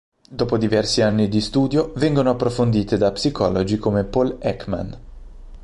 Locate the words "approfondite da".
2.31-3.11